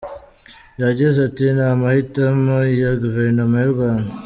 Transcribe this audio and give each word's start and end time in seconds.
Yagize 0.83 1.17
ati 1.27 1.45
“Ni 1.55 1.63
amahitamo 1.73 2.55
ya 2.81 2.91
Guverinoma 3.03 3.55
y’u 3.63 3.73
Rwanda. 3.75 4.11